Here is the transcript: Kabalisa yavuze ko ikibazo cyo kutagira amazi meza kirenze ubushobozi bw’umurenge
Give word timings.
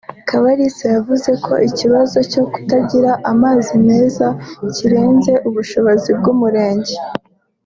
Kabalisa 0.29 0.85
yavuze 0.95 1.31
ko 1.45 1.53
ikibazo 1.69 2.17
cyo 2.31 2.43
kutagira 2.51 3.11
amazi 3.31 3.73
meza 3.89 4.27
kirenze 4.75 5.33
ubushobozi 5.47 6.09
bw’umurenge 6.19 6.93